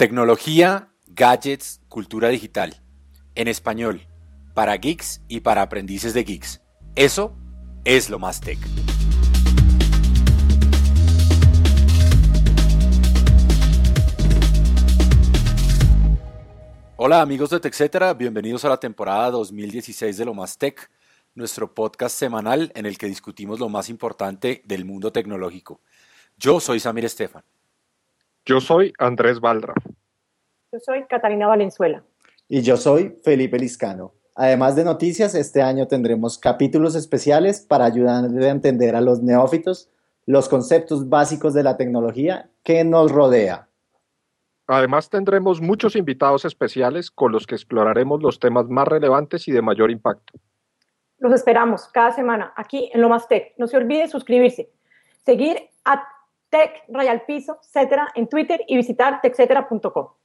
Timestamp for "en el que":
22.74-23.04